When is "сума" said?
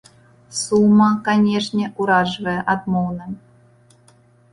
0.59-1.09